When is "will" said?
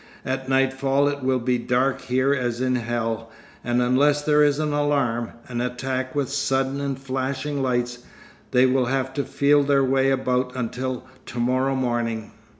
1.21-1.37, 8.65-8.87